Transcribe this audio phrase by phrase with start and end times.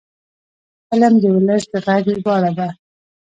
[0.89, 2.67] فلم د ولس د غږ ژباړه ده